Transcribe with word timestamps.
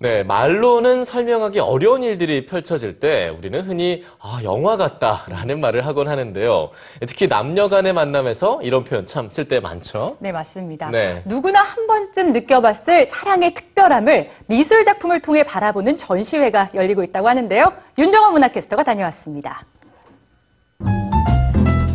네, 0.00 0.22
말로는 0.24 1.04
설명하기 1.04 1.60
어려운 1.60 2.02
일들이 2.02 2.46
펼쳐질 2.46 2.98
때 2.98 3.28
우리는 3.28 3.60
흔히 3.62 4.02
아, 4.20 4.40
영화 4.42 4.76
같다라는 4.76 5.60
말을 5.60 5.86
하곤 5.86 6.08
하는데요. 6.08 6.70
특히 7.06 7.28
남녀 7.28 7.68
간의 7.68 7.92
만남에서 7.92 8.60
이런 8.62 8.82
표현 8.84 9.06
참 9.06 9.28
쓸 9.30 9.46
때 9.48 9.60
많죠. 9.60 10.16
네, 10.20 10.32
맞습니다. 10.32 10.90
네. 10.90 11.22
누구나 11.24 11.62
한 11.62 11.86
번쯤 11.86 12.32
느껴봤을 12.32 13.06
사랑의 13.06 13.54
특별함을 13.54 14.30
미술 14.46 14.84
작품을 14.84 15.20
통해 15.20 15.44
바라보는 15.44 15.96
전시회가 15.96 16.70
열리고 16.74 17.02
있다고 17.04 17.28
하는데요. 17.28 17.72
윤정원 17.96 18.32
문화캐스터가 18.32 18.82
다녀왔습니다. 18.82 19.62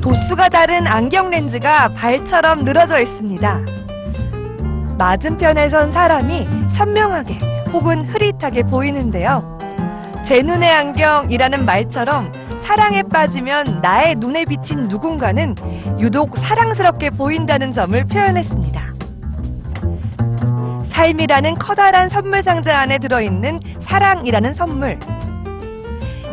도수가 0.02 0.50
다른 0.50 0.88
안경 0.88 1.30
렌즈가 1.30 1.90
발처럼 1.90 2.64
늘어져 2.64 3.00
있습니다. 3.00 3.60
맞은편에 4.98 5.70
선 5.70 5.92
사람이 5.92 6.48
선명하게 6.72 7.59
혹은 7.72 8.04
흐릿하게 8.06 8.64
보이는데요. 8.64 9.58
제 10.26 10.42
눈의 10.42 10.70
안경이라는 10.72 11.66
말처럼 11.66 12.32
사랑에 12.58 13.04
빠지면 13.04 13.80
나의 13.82 14.16
눈에 14.16 14.46
비친 14.46 14.88
누군가는 14.88 15.56
유독 16.00 16.38
사랑스럽게 16.38 17.12
보인다는 17.12 17.72
점을 17.72 18.04
표현했습니다. 18.06 18.90
삶이라는 20.86 21.56
커다란 21.56 22.10
선물 22.10 22.44
상자 22.44 22.80
안에 22.80 22.98
들어있는 22.98 23.60
사랑이라는 23.80 24.54
선물. 24.54 25.00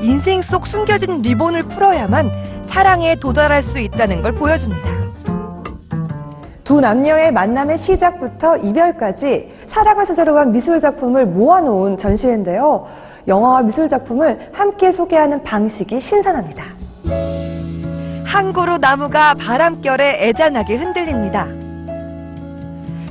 인생 0.01 0.43
속 0.43 0.66
숨겨진 0.66 1.23
리본을 1.23 1.63
풀어야만 1.63 2.65
사랑에 2.65 3.15
도달할 3.15 3.63
수 3.63 3.79
있다는 3.79 4.23
걸 4.23 4.35
보여줍니다. 4.35 4.96
두 6.66 6.80
남녀의 6.80 7.30
만남의 7.30 7.79
시작부터 7.79 8.56
이별까지 8.56 9.48
사랑을 9.69 10.05
소재로 10.05 10.37
한 10.37 10.51
미술 10.51 10.80
작품을 10.80 11.24
모아놓은 11.24 11.97
전시회인데요. 11.97 12.88
영화와 13.29 13.62
미술 13.62 13.88
작품을 13.88 14.51
함께 14.52 14.91
소개하는 14.91 15.45
방식이 15.45 16.01
신선합니다. 16.01 16.65
한 18.24 18.52
그루 18.52 18.79
나무가 18.79 19.35
바람결에 19.35 20.26
애잔하게 20.26 20.74
흔들립니다. 20.74 21.46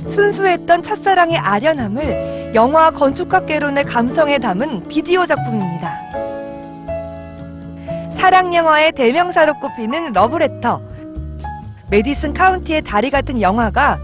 순수했던 0.06 0.82
첫사랑의 0.82 1.38
아련함을 1.38 2.52
영화 2.54 2.90
건축학개론의 2.90 3.84
감성에 3.84 4.38
담은 4.38 4.82
비디오 4.86 5.24
작품입니다. 5.24 5.96
사랑 8.18 8.54
영화의 8.54 8.92
대명사로 8.92 9.54
꼽히는 9.60 10.12
러브레터, 10.12 10.95
메디슨 11.90 12.34
카운티의 12.34 12.82
다리 12.82 13.10
같은 13.10 13.40
영화가 13.40 13.98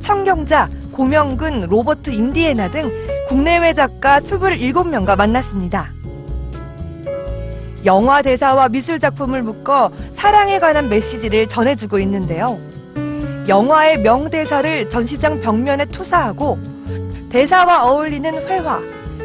청경자, 0.00 0.68
고명근, 0.92 1.66
로버트 1.68 2.10
인디애나 2.10 2.70
등 2.70 2.90
국내외 3.28 3.72
작가 3.72 4.20
27명과 4.20 5.16
만났습니다. 5.16 5.88
영화 7.84 8.22
대사와 8.22 8.68
미술 8.68 8.98
작품을 8.98 9.42
묶어 9.42 9.90
사랑에 10.12 10.58
관한 10.58 10.88
메시지를 10.88 11.48
전해주고 11.48 11.98
있는데요. 12.00 12.58
영화의 13.46 14.00
명대사를 14.02 14.90
전시장 14.90 15.40
벽면에 15.40 15.86
투사하고 15.86 16.58
대사와 17.30 17.84
어울리는 17.84 18.34
회화, 18.48 18.80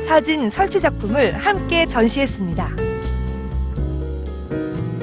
사진, 0.08 0.50
설치 0.50 0.80
작품을 0.80 1.34
함께 1.34 1.86
전시했습니다. 1.86 2.70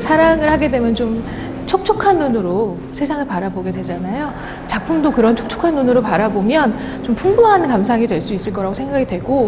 사랑을 0.03 0.51
하게 0.51 0.71
되면 0.71 0.95
좀 0.95 1.23
촉촉한 1.71 2.19
눈으로 2.19 2.77
세상을 2.95 3.25
바라보게 3.29 3.71
되잖아요. 3.71 4.33
작품도 4.67 5.13
그런 5.13 5.37
촉촉한 5.37 5.73
눈으로 5.77 6.03
바라보면 6.03 7.05
좀 7.05 7.15
풍부한 7.15 7.69
감상이 7.69 8.09
될 8.09 8.21
수 8.21 8.35
있을 8.35 8.53
거라고 8.53 8.75
생각이 8.75 9.07
되고 9.07 9.47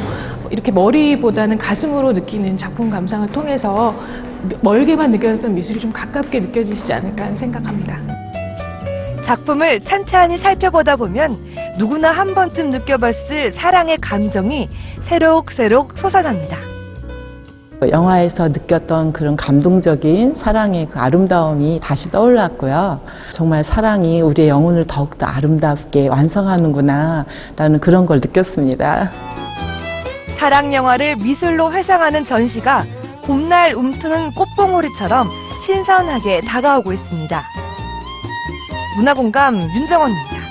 이렇게 0.51 0.71
머리보다는 0.73 1.59
가슴으로 1.59 2.13
느끼는 2.13 2.57
작품 2.57 2.89
감상을 2.89 3.27
통해서 3.33 3.95
멀게만 4.63 5.11
느껴졌던 5.11 5.53
미술이 5.55 5.79
좀 5.81 5.93
가깝게 5.93 6.41
느껴지지 6.41 6.93
않을까 6.93 7.25
하는 7.25 7.37
생각합니다. 7.37 7.99
작품을 9.25 9.81
찬찬히 9.81 10.39
살펴보다 10.39 10.95
보면 10.97 11.37
누구나 11.77 12.13
한 12.13 12.35
번쯤 12.35 12.71
느껴봤을 12.71 13.51
사랑의 13.51 13.99
감정이 13.99 14.69
새록새록 15.03 15.99
솟아납니다. 15.99 16.72
영화에서 17.91 18.49
느꼈던 18.49 19.13
그런 19.13 19.37
감동적인 19.37 20.35
사랑의 20.35 20.89
그 20.91 20.99
아름다움이 20.99 21.81
다시 21.83 22.11
떠올랐고요. 22.11 23.01
정말 23.31 23.65
사랑이 23.65 24.21
우리의 24.21 24.49
영혼을 24.49 24.85
더욱더 24.85 25.27
아름답게 25.27 26.09
완성하는구나, 26.09 27.25
라는 27.57 27.79
그런 27.81 28.07
걸 28.07 28.19
느꼈습니다. 28.19 29.11
사랑 30.37 30.75
영화를 30.75 31.17
미술로 31.17 31.73
회상하는 31.73 32.25
전시가 32.25 32.85
봄날 33.25 33.75
움트는 33.75 34.33
꽃봉오리처럼 34.33 35.29
신선하게 35.65 36.41
다가오고 36.41 36.93
있습니다. 36.93 37.43
문화공감 38.97 39.61
윤정원입니다. 39.61 40.42